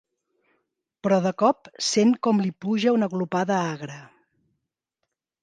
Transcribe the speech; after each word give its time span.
Però 1.07 1.19
de 1.25 1.31
cop 1.41 1.69
sent 1.89 2.15
com 2.29 2.41
li 2.47 2.53
puja 2.67 2.95
una 3.01 3.11
glopada 3.13 3.61
agra. 3.75 4.01